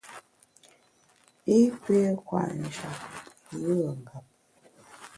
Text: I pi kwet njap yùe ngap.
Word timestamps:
I 1.57 1.57
pi 1.81 1.97
kwet 2.23 2.51
njap 2.63 2.99
yùe 3.61 3.89
ngap. 3.99 4.25